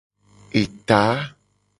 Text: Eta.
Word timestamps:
Eta. 0.61 1.01